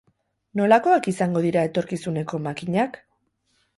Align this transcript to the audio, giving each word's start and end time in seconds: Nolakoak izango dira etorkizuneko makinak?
Nolakoak 0.61 1.09
izango 1.11 1.43
dira 1.47 1.67
etorkizuneko 1.71 2.41
makinak? 2.47 2.99